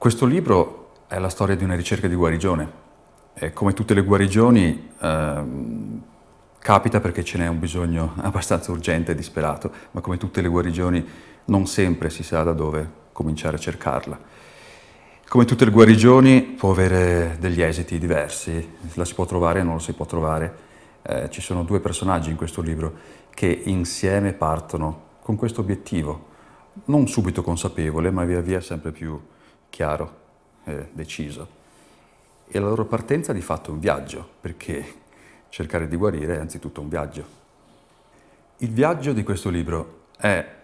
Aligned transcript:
Questo 0.00 0.24
libro 0.24 0.92
è 1.08 1.18
la 1.18 1.28
storia 1.28 1.54
di 1.54 1.62
una 1.62 1.74
ricerca 1.74 2.08
di 2.08 2.14
guarigione. 2.14 2.72
E 3.34 3.52
come 3.52 3.74
tutte 3.74 3.92
le 3.92 4.00
guarigioni, 4.00 4.92
ehm, 4.98 6.02
capita 6.58 7.00
perché 7.00 7.22
ce 7.22 7.36
n'è 7.36 7.46
un 7.46 7.58
bisogno 7.58 8.14
abbastanza 8.24 8.72
urgente 8.72 9.12
e 9.12 9.14
disperato, 9.14 9.70
ma 9.90 10.00
come 10.00 10.16
tutte 10.16 10.40
le 10.40 10.48
guarigioni 10.48 11.06
non 11.44 11.66
sempre 11.66 12.08
si 12.08 12.22
sa 12.22 12.42
da 12.42 12.54
dove 12.54 12.90
cominciare 13.12 13.56
a 13.56 13.58
cercarla. 13.58 14.18
Come 15.28 15.44
tutte 15.44 15.66
le 15.66 15.70
guarigioni 15.70 16.44
può 16.44 16.70
avere 16.70 17.36
degli 17.38 17.60
esiti 17.60 17.98
diversi, 17.98 18.76
la 18.94 19.04
si 19.04 19.12
può 19.12 19.26
trovare 19.26 19.60
o 19.60 19.64
non 19.64 19.74
la 19.74 19.80
si 19.80 19.92
può 19.92 20.06
trovare. 20.06 20.56
Eh, 21.02 21.28
ci 21.28 21.42
sono 21.42 21.62
due 21.62 21.80
personaggi 21.80 22.30
in 22.30 22.36
questo 22.36 22.62
libro 22.62 22.94
che 23.28 23.48
insieme 23.66 24.32
partono 24.32 25.18
con 25.20 25.36
questo 25.36 25.60
obiettivo, 25.60 26.28
non 26.86 27.06
subito 27.06 27.42
consapevole, 27.42 28.10
ma 28.10 28.24
via 28.24 28.40
via 28.40 28.62
sempre 28.62 28.92
più 28.92 29.20
chiaro 29.70 30.18
e 30.64 30.88
deciso. 30.92 31.58
E 32.46 32.58
la 32.58 32.66
loro 32.66 32.84
partenza 32.84 33.32
di 33.32 33.40
fatto 33.40 33.70
è 33.70 33.72
un 33.72 33.80
viaggio, 33.80 34.28
perché 34.40 34.84
cercare 35.48 35.88
di 35.88 35.96
guarire 35.96 36.36
è 36.36 36.40
anzitutto 36.40 36.80
un 36.80 36.88
viaggio. 36.88 37.38
Il 38.58 38.70
viaggio 38.70 39.12
di 39.12 39.22
questo 39.22 39.48
libro 39.48 40.08
è 40.18 40.58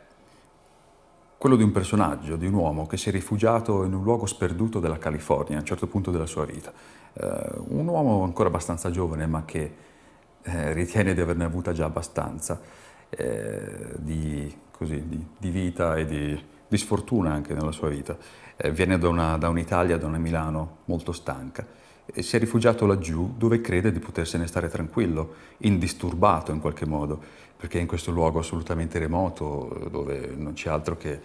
quello 1.38 1.56
di 1.56 1.62
un 1.62 1.72
personaggio, 1.72 2.36
di 2.36 2.46
un 2.46 2.54
uomo 2.54 2.86
che 2.86 2.96
si 2.96 3.08
è 3.08 3.12
rifugiato 3.12 3.84
in 3.84 3.94
un 3.94 4.02
luogo 4.02 4.26
sperduto 4.26 4.80
della 4.80 4.98
California 4.98 5.56
a 5.56 5.60
un 5.60 5.66
certo 5.66 5.86
punto 5.86 6.10
della 6.10 6.26
sua 6.26 6.44
vita. 6.44 6.72
Uh, 7.12 7.64
un 7.68 7.86
uomo 7.86 8.24
ancora 8.24 8.48
abbastanza 8.48 8.90
giovane, 8.90 9.26
ma 9.26 9.44
che 9.44 9.74
eh, 10.42 10.72
ritiene 10.72 11.14
di 11.14 11.20
averne 11.20 11.44
avuta 11.44 11.72
già 11.72 11.84
abbastanza 11.86 12.60
eh, 13.10 13.94
di, 13.96 14.54
così, 14.70 15.06
di, 15.08 15.26
di, 15.38 15.50
vita 15.50 15.96
e 15.96 16.04
di, 16.04 16.44
di 16.68 16.76
sfortuna 16.76 17.32
anche 17.32 17.54
nella 17.54 17.72
sua 17.72 17.88
vita. 17.88 18.16
Eh, 18.56 18.70
viene 18.70 18.98
da, 18.98 19.08
una, 19.08 19.36
da, 19.36 19.48
un'Italia, 19.48 19.96
da 19.96 20.06
una 20.06 20.18
Milano 20.18 20.78
molto 20.86 21.12
stanca. 21.12 21.66
E 22.06 22.22
si 22.22 22.36
è 22.36 22.38
rifugiato 22.38 22.86
laggiù 22.86 23.34
dove 23.36 23.60
crede 23.60 23.92
di 23.92 23.98
potersene 23.98 24.46
stare 24.46 24.68
tranquillo, 24.68 25.34
indisturbato 25.58 26.52
in 26.52 26.60
qualche 26.60 26.86
modo, 26.86 27.20
perché 27.56 27.78
in 27.78 27.86
questo 27.86 28.12
luogo 28.12 28.38
assolutamente 28.38 28.98
remoto 28.98 29.88
dove 29.90 30.32
non 30.36 30.52
c'è 30.52 30.70
altro 30.70 30.96
che 30.96 31.20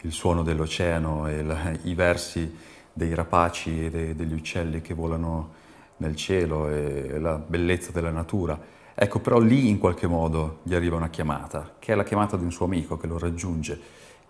il 0.00 0.12
suono 0.12 0.42
dell'oceano 0.42 1.28
e 1.28 1.42
la, 1.42 1.72
i 1.82 1.94
versi 1.94 2.54
dei 2.92 3.14
rapaci 3.14 3.86
e 3.86 3.90
de, 3.90 4.14
degli 4.14 4.32
uccelli 4.32 4.80
che 4.80 4.94
volano 4.94 5.60
nel 5.98 6.16
cielo 6.16 6.68
e 6.68 7.18
la 7.18 7.36
bellezza 7.36 7.92
della 7.92 8.10
natura. 8.10 8.58
Ecco, 8.94 9.20
però 9.20 9.38
lì 9.38 9.68
in 9.68 9.78
qualche 9.78 10.06
modo 10.06 10.58
gli 10.64 10.74
arriva 10.74 10.96
una 10.96 11.08
chiamata, 11.08 11.76
che 11.78 11.92
è 11.92 11.94
la 11.96 12.04
chiamata 12.04 12.36
di 12.36 12.44
un 12.44 12.52
suo 12.52 12.66
amico 12.66 12.96
che 12.96 13.06
lo 13.06 13.18
raggiunge, 13.18 13.80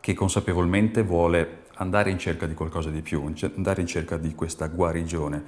che 0.02 0.14
consapevolmente 0.14 1.04
vuole 1.04 1.66
andare 1.74 2.10
in 2.10 2.18
cerca 2.18 2.46
di 2.46 2.54
qualcosa 2.54 2.90
di 2.90 3.02
più, 3.02 3.32
andare 3.54 3.80
in 3.80 3.86
cerca 3.86 4.16
di 4.16 4.34
questa 4.34 4.66
guarigione, 4.66 5.44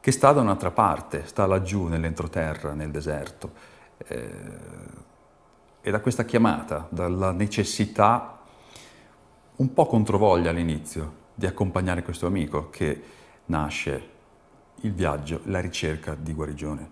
che 0.00 0.12
sta 0.12 0.32
da 0.32 0.42
un'altra 0.42 0.70
parte, 0.70 1.24
sta 1.24 1.46
laggiù 1.46 1.86
nell'entroterra, 1.86 2.74
nel 2.74 2.90
deserto. 2.90 3.52
Eh, 4.06 4.30
e 5.80 5.90
da 5.90 6.00
questa 6.00 6.26
chiamata, 6.26 6.86
dalla 6.90 7.32
necessità, 7.32 8.38
un 9.56 9.72
po' 9.72 9.86
controvoglia 9.86 10.50
all'inizio, 10.50 11.24
di 11.32 11.46
accompagnare 11.46 12.02
questo 12.02 12.26
amico 12.26 12.68
che 12.68 13.02
nasce 13.46 14.08
il 14.82 14.92
viaggio, 14.92 15.40
la 15.44 15.60
ricerca 15.60 16.14
di 16.14 16.34
guarigione. 16.34 16.90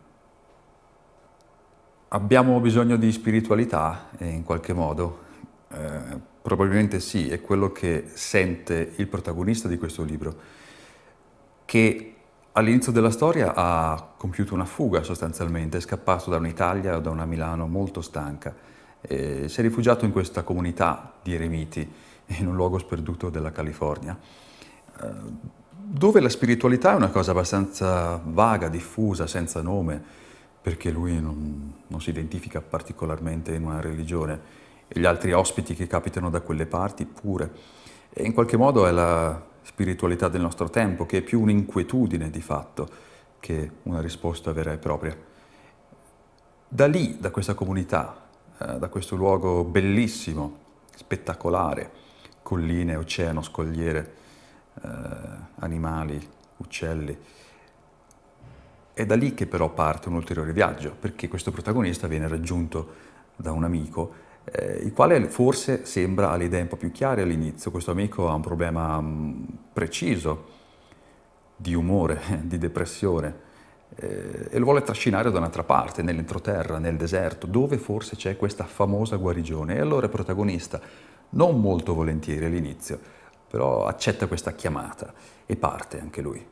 Abbiamo 2.09 2.59
bisogno 2.61 2.97
di 2.97 3.13
spiritualità 3.13 4.09
eh, 4.17 4.27
in 4.27 4.43
qualche 4.43 4.73
modo. 4.73 5.19
Eh, 5.69 6.33
Probabilmente 6.45 7.01
sì, 7.01 7.31
è 7.31 7.41
quello 7.41 7.73
che 7.73 8.11
sente 8.13 8.93
il 8.97 9.07
protagonista 9.07 9.67
di 9.67 9.79
questo 9.79 10.03
libro, 10.03 10.37
che 11.65 12.15
all'inizio 12.53 12.93
della 12.93 13.11
storia 13.11 13.55
ha 13.55 14.13
compiuto 14.15 14.53
una 14.53 14.67
fuga 14.67 15.03
sostanzialmente, 15.03 15.79
è 15.79 15.81
scappato 15.81 16.29
da 16.29 16.37
un'Italia 16.37 16.99
o 16.99 17.01
da 17.01 17.09
una 17.09 17.25
Milano 17.25 17.67
molto 17.67 18.03
stanca, 18.03 18.55
e 19.01 19.49
si 19.49 19.61
è 19.61 19.63
rifugiato 19.63 20.05
in 20.05 20.13
questa 20.13 20.43
comunità 20.43 21.15
di 21.23 21.33
eremiti 21.33 21.91
in 22.27 22.47
un 22.47 22.55
luogo 22.55 22.77
sperduto 22.77 23.31
della 23.31 23.51
California, 23.51 24.15
eh, 25.01 25.09
dove 25.73 26.21
la 26.21 26.29
spiritualità 26.29 26.93
è 26.93 26.97
una 26.97 27.09
cosa 27.09 27.31
abbastanza 27.31 28.21
vaga, 28.23 28.69
diffusa, 28.69 29.27
senza 29.27 29.63
nome, 29.63 29.99
perché 30.61 30.91
lui 30.91 31.19
non, 31.19 31.73
non 31.87 32.03
si 32.03 32.11
identifica 32.11 32.61
particolarmente 32.61 33.55
in 33.55 33.65
una 33.65 33.81
religione 33.81 34.64
e 34.89 35.01
gli 35.01 35.05
altri 35.05 35.33
ospiti 35.33 35.75
che 35.75 35.87
capitano 35.87 36.31
da 36.31 36.41
quelle 36.41 36.67
parti 36.67 37.05
pure. 37.05 37.51
E 38.11 38.25
in 38.25 38.33
qualche 38.33 38.57
modo 38.57 38.87
è 38.87 38.91
la 38.91 39.43
spiritualità 39.63 40.29
del 40.29 40.41
nostro 40.41 40.71
tempo, 40.71 41.07
che 41.07 41.19
è 41.19 41.23
più 41.23 41.41
un'inquietudine 41.41 42.31
di 42.31 42.41
fatto 42.41 42.89
che 43.41 43.71
una 43.83 44.01
risposta 44.01 44.53
vera 44.53 44.73
e 44.73 44.79
propria. 44.79 45.17
Da 46.69 46.87
lì, 46.87 47.19
da 47.19 47.31
questa 47.31 47.55
comunità, 47.55 48.27
eh, 48.59 48.79
da 48.79 48.89
questo 48.89 49.17
luogo 49.17 49.65
bellissimo, 49.65 50.59
spettacolare, 50.95 51.91
colline, 52.43 52.97
oceano, 52.97 53.43
scogliere, 53.43 54.15
eh, 54.83 54.89
animali, 55.57 56.29
uccelli, 56.59 57.19
è 58.93 59.05
da 59.05 59.17
lì 59.17 59.35
che 59.35 59.47
però 59.47 59.71
parte 59.71 60.09
un 60.09 60.15
ulteriore 60.15 60.53
viaggio, 60.53 60.95
perché 60.99 61.27
questo 61.27 61.51
protagonista 61.51 62.07
viene 62.07 62.29
raggiunto 62.29 62.95
da 63.35 63.51
un 63.51 63.65
amico 63.65 64.13
eh, 64.45 64.81
il 64.83 64.93
quale 64.93 65.29
forse 65.29 65.87
sembra 65.87 66.31
ha 66.31 66.37
le 66.37 66.45
idee 66.45 66.63
un 66.63 66.69
po' 66.69 66.77
più 66.77 66.93
chiare 66.93 67.23
all'inizio. 67.23 67.71
Questo 67.71 67.91
amico 67.91 68.29
ha 68.29 68.35
un 68.35 68.43
problema 68.43 69.01
mh, 69.01 69.07
mm, 69.07 69.45
preciso 69.73 70.53
di 71.57 71.75
umore, 71.75 72.21
di 72.43 72.59
depressione 72.59 73.43
eh, 73.97 74.49
e 74.51 74.59
lo 74.59 74.65
vuole 74.65 74.83
trascinare 74.83 75.31
da 75.31 75.39
un'altra 75.39 75.65
parte, 75.65 76.03
nell'entroterra, 76.03 76.79
nel 76.79 76.97
deserto, 76.97 77.47
dove 77.47 77.79
forse 77.79 78.17
c'è 78.17 78.37
questa 78.37 78.65
famosa 78.65 79.17
guarigione. 79.17 79.77
E 79.77 79.81
allora 79.81 80.07
è 80.07 80.11
protagonista, 80.11 80.81
non 81.31 81.61
molto 81.61 81.95
volentieri 81.95 82.45
all'inizio, 82.45 82.99
però 83.49 83.87
accetta 83.87 84.27
questa 84.27 84.53
chiamata 84.53 85.13
e 85.47 85.57
parte 85.57 86.01
anche 86.01 86.21
lui. 86.21 86.45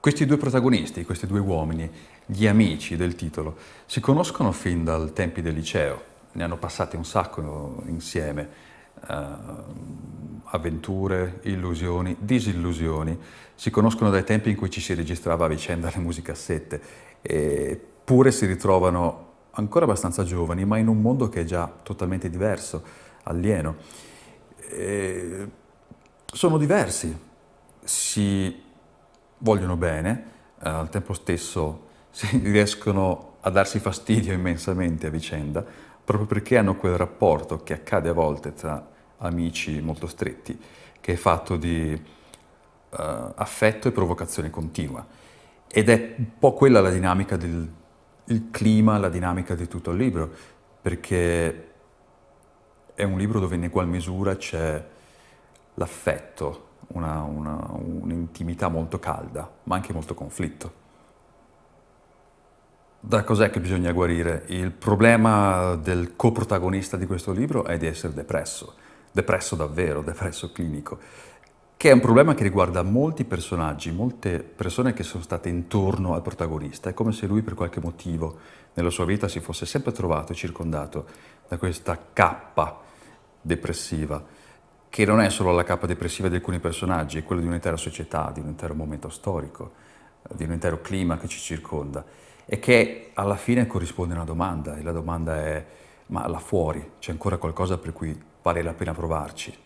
Questi 0.00 0.26
due 0.26 0.36
protagonisti, 0.36 1.02
questi 1.04 1.26
due 1.26 1.40
uomini, 1.40 1.90
gli 2.26 2.46
amici 2.46 2.94
del 2.94 3.14
titolo, 3.14 3.56
si 3.86 4.00
conoscono 4.00 4.52
fin 4.52 4.84
dal 4.84 5.14
tempi 5.14 5.40
del 5.40 5.54
liceo 5.54 6.12
ne 6.34 6.44
hanno 6.44 6.58
passate 6.58 6.96
un 6.96 7.04
sacco 7.04 7.82
insieme. 7.86 8.72
Uh, 9.06 10.34
avventure, 10.54 11.40
illusioni, 11.42 12.16
disillusioni. 12.18 13.18
Si 13.54 13.70
conoscono 13.70 14.10
dai 14.10 14.24
tempi 14.24 14.50
in 14.50 14.56
cui 14.56 14.70
ci 14.70 14.80
si 14.80 14.94
registrava 14.94 15.44
a 15.44 15.48
vicenda 15.48 15.90
le 15.92 16.00
musicassette, 16.00 16.80
eppure 17.20 18.30
si 18.30 18.46
ritrovano 18.46 19.32
ancora 19.52 19.84
abbastanza 19.84 20.24
giovani, 20.24 20.64
ma 20.64 20.78
in 20.78 20.88
un 20.88 21.00
mondo 21.00 21.28
che 21.28 21.42
è 21.42 21.44
già 21.44 21.72
totalmente 21.82 22.28
diverso, 22.28 22.82
alieno. 23.24 23.76
E 24.56 25.48
sono 26.26 26.58
diversi, 26.58 27.16
si 27.82 28.62
vogliono 29.38 29.76
bene, 29.76 30.24
eh, 30.62 30.68
al 30.68 30.88
tempo 30.88 31.12
stesso 31.12 31.88
si 32.10 32.38
riescono 32.42 33.36
a 33.40 33.50
darsi 33.50 33.78
fastidio 33.78 34.32
immensamente 34.32 35.06
a 35.06 35.10
vicenda, 35.10 35.64
proprio 36.04 36.26
perché 36.26 36.58
hanno 36.58 36.76
quel 36.76 36.96
rapporto 36.96 37.62
che 37.62 37.72
accade 37.72 38.10
a 38.10 38.12
volte 38.12 38.52
tra 38.52 38.86
amici 39.18 39.80
molto 39.80 40.06
stretti, 40.06 40.60
che 41.00 41.12
è 41.12 41.16
fatto 41.16 41.56
di 41.56 41.92
uh, 41.92 42.96
affetto 43.34 43.88
e 43.88 43.92
provocazione 43.92 44.50
continua. 44.50 45.06
Ed 45.66 45.88
è 45.88 46.14
un 46.18 46.38
po' 46.38 46.52
quella 46.52 46.80
la 46.80 46.90
dinamica 46.90 47.36
del 47.36 47.70
clima, 48.50 48.98
la 48.98 49.08
dinamica 49.08 49.54
di 49.54 49.66
tutto 49.66 49.90
il 49.90 49.96
libro, 49.96 50.30
perché 50.80 51.72
è 52.94 53.02
un 53.02 53.18
libro 53.18 53.40
dove 53.40 53.56
in 53.56 53.64
egual 53.64 53.88
misura 53.88 54.36
c'è 54.36 54.84
l'affetto, 55.74 56.68
una, 56.88 57.22
una, 57.22 57.70
un'intimità 57.72 58.68
molto 58.68 58.98
calda, 58.98 59.50
ma 59.64 59.74
anche 59.74 59.92
molto 59.92 60.14
conflitto. 60.14 60.82
Da 63.06 63.22
cos'è 63.22 63.50
che 63.50 63.60
bisogna 63.60 63.92
guarire? 63.92 64.44
Il 64.46 64.70
problema 64.70 65.74
del 65.74 66.16
coprotagonista 66.16 66.96
di 66.96 67.04
questo 67.04 67.32
libro 67.32 67.66
è 67.66 67.76
di 67.76 67.84
essere 67.84 68.14
depresso, 68.14 68.76
depresso 69.12 69.56
davvero, 69.56 70.00
depresso 70.00 70.52
clinico, 70.52 70.98
che 71.76 71.90
è 71.90 71.92
un 71.92 72.00
problema 72.00 72.32
che 72.32 72.44
riguarda 72.44 72.82
molti 72.82 73.24
personaggi, 73.24 73.92
molte 73.92 74.38
persone 74.38 74.94
che 74.94 75.02
sono 75.02 75.22
state 75.22 75.50
intorno 75.50 76.14
al 76.14 76.22
protagonista. 76.22 76.88
È 76.88 76.94
come 76.94 77.12
se 77.12 77.26
lui 77.26 77.42
per 77.42 77.52
qualche 77.52 77.78
motivo 77.78 78.38
nella 78.72 78.88
sua 78.88 79.04
vita 79.04 79.28
si 79.28 79.40
fosse 79.40 79.66
sempre 79.66 79.92
trovato 79.92 80.32
circondato 80.32 81.04
da 81.46 81.58
questa 81.58 81.98
cappa 82.10 82.80
depressiva, 83.38 84.24
che 84.88 85.04
non 85.04 85.20
è 85.20 85.28
solo 85.28 85.52
la 85.52 85.62
cappa 85.62 85.84
depressiva 85.84 86.30
di 86.30 86.36
alcuni 86.36 86.58
personaggi, 86.58 87.18
è 87.18 87.22
quella 87.22 87.42
di 87.42 87.48
un'intera 87.48 87.76
società, 87.76 88.30
di 88.32 88.40
un 88.40 88.46
intero 88.46 88.74
momento 88.74 89.10
storico, 89.10 89.72
di 90.34 90.44
un 90.44 90.52
intero 90.52 90.80
clima 90.80 91.18
che 91.18 91.28
ci 91.28 91.38
circonda 91.38 92.32
e 92.46 92.58
che 92.58 93.10
alla 93.14 93.36
fine 93.36 93.66
corrisponde 93.66 94.14
a 94.14 94.16
una 94.16 94.24
domanda 94.24 94.76
e 94.76 94.82
la 94.82 94.92
domanda 94.92 95.36
è 95.36 95.66
ma 96.06 96.26
là 96.28 96.38
fuori 96.38 96.92
c'è 96.98 97.12
ancora 97.12 97.38
qualcosa 97.38 97.78
per 97.78 97.92
cui 97.92 98.18
vale 98.42 98.62
la 98.62 98.74
pena 98.74 98.92
provarci? 98.92 99.56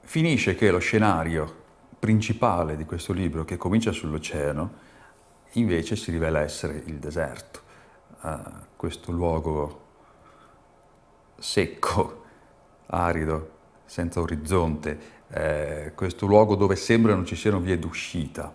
Finisce 0.00 0.54
che 0.54 0.70
lo 0.70 0.78
scenario 0.78 1.60
principale 1.98 2.76
di 2.76 2.84
questo 2.84 3.12
libro, 3.12 3.44
che 3.44 3.56
comincia 3.56 3.92
sull'oceano, 3.92 4.72
invece 5.52 5.94
si 5.94 6.10
rivela 6.10 6.40
essere 6.40 6.82
il 6.86 6.98
deserto, 6.98 7.60
uh, 8.22 8.40
questo 8.74 9.12
luogo 9.12 9.80
secco, 11.38 12.24
arido, 12.86 13.50
senza 13.84 14.20
orizzonte, 14.20 14.98
eh, 15.28 15.92
questo 15.94 16.26
luogo 16.26 16.56
dove 16.56 16.76
sembra 16.76 17.14
non 17.14 17.24
ci 17.24 17.36
siano 17.36 17.60
vie 17.60 17.78
d'uscita. 17.78 18.52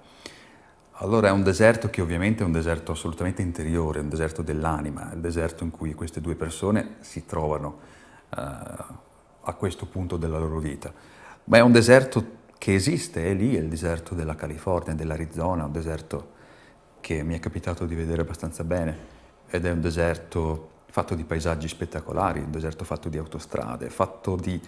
Allora 0.99 1.27
è 1.27 1.31
un 1.31 1.43
deserto 1.43 1.91
che 1.91 2.01
ovviamente 2.01 2.41
è 2.41 2.45
un 2.45 2.51
deserto 2.51 2.91
assolutamente 2.93 3.43
interiore, 3.43 3.99
un 3.99 4.09
deserto 4.09 4.41
dell'anima, 4.41 5.11
il 5.13 5.19
deserto 5.19 5.63
in 5.63 5.69
cui 5.69 5.93
queste 5.93 6.21
due 6.21 6.33
persone 6.33 6.95
si 7.01 7.23
trovano 7.23 7.77
eh, 8.35 8.41
a 8.41 9.53
questo 9.53 9.85
punto 9.85 10.17
della 10.17 10.39
loro 10.39 10.57
vita. 10.57 10.91
Ma 11.45 11.57
è 11.57 11.61
un 11.61 11.71
deserto 11.71 12.35
che 12.57 12.73
esiste, 12.73 13.23
è 13.25 13.33
lì, 13.35 13.55
è 13.55 13.59
il 13.59 13.69
deserto 13.69 14.15
della 14.15 14.33
California, 14.33 14.95
dell'Arizona, 14.95 15.65
un 15.65 15.71
deserto 15.71 16.31
che 16.99 17.21
mi 17.21 17.35
è 17.35 17.39
capitato 17.39 17.85
di 17.85 17.93
vedere 17.93 18.21
abbastanza 18.21 18.63
bene 18.63 18.97
ed 19.49 19.65
è 19.67 19.71
un 19.71 19.81
deserto 19.81 20.69
fatto 20.89 21.13
di 21.13 21.25
paesaggi 21.25 21.67
spettacolari, 21.67 22.39
un 22.39 22.49
deserto 22.49 22.83
fatto 22.83 23.07
di 23.07 23.19
autostrade, 23.19 23.91
fatto 23.91 24.35
di 24.35 24.59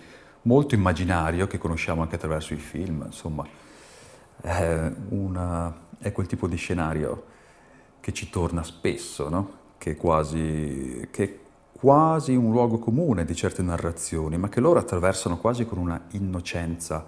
molto 0.44 0.76
immaginario 0.76 1.48
che 1.48 1.58
conosciamo 1.58 2.04
anche 2.04 2.16
attraverso 2.16 2.54
i 2.54 2.58
film, 2.58 3.02
insomma, 3.08 3.44
è, 4.42 4.92
una, 5.10 5.74
è 5.98 6.12
quel 6.12 6.28
tipo 6.28 6.48
di 6.48 6.56
scenario 6.56 7.26
che 8.00 8.14
ci 8.14 8.30
torna 8.30 8.64
spesso, 8.64 9.30
no? 9.30 9.52
che, 9.78 9.92
è 9.92 9.96
quasi, 9.96 11.08
che 11.12 11.24
è 11.24 11.38
quasi 11.72 12.36
un 12.36 12.52
luogo 12.52 12.78
comune 12.80 13.26
di 13.26 13.36
certe 13.36 13.62
narrazioni, 13.62 14.38
ma 14.38 14.50
che 14.50 14.60
loro 14.60 14.80
attraversano 14.80 15.38
quasi 15.38 15.66
con 15.66 15.78
una 15.78 16.02
innocenza 16.12 17.06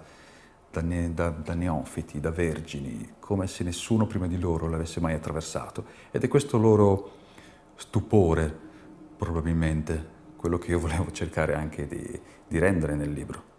da, 0.70 0.80
ne, 0.80 1.12
da, 1.12 1.28
da, 1.28 1.54
neofiti, 1.54 2.20
da 2.20 2.30
vergini, 2.30 3.14
come 3.18 3.46
se 3.46 3.64
nessuno 3.64 4.06
prima 4.06 4.26
di 4.26 4.38
loro 4.38 4.68
l'avesse 4.68 5.00
mai 5.00 5.14
attraversato. 5.14 5.84
Ed 6.10 6.22
è 6.22 6.28
questo 6.28 6.56
loro 6.58 7.20
stupore 7.76 8.70
probabilmente 9.16 10.20
quello 10.36 10.58
che 10.58 10.70
io 10.70 10.80
volevo 10.80 11.10
cercare 11.12 11.54
anche 11.54 11.86
di, 11.86 12.20
di 12.48 12.58
rendere 12.58 12.94
nel 12.94 13.12
libro. 13.12 13.51